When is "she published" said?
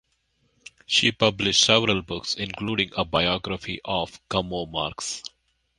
0.87-1.63